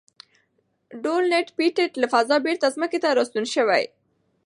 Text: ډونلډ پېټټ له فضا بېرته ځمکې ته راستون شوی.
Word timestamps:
ډونلډ 1.03 1.47
پېټټ 1.57 1.91
له 2.01 2.07
فضا 2.13 2.37
بېرته 2.45 2.73
ځمکې 2.75 2.99
ته 3.03 3.09
راستون 3.17 3.45
شوی. 3.53 3.83